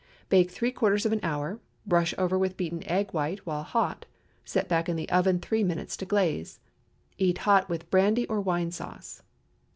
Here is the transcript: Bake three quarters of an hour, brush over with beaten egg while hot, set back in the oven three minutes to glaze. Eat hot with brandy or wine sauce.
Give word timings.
Bake 0.29 0.49
three 0.49 0.71
quarters 0.71 1.05
of 1.05 1.11
an 1.13 1.19
hour, 1.21 1.59
brush 1.85 2.15
over 2.17 2.35
with 2.35 2.57
beaten 2.57 2.81
egg 2.89 3.09
while 3.11 3.61
hot, 3.61 4.07
set 4.43 4.67
back 4.67 4.89
in 4.89 4.95
the 4.95 5.07
oven 5.11 5.37
three 5.39 5.63
minutes 5.63 5.95
to 5.97 6.07
glaze. 6.07 6.59
Eat 7.19 7.37
hot 7.45 7.69
with 7.69 7.91
brandy 7.91 8.25
or 8.25 8.41
wine 8.41 8.71
sauce. 8.71 9.21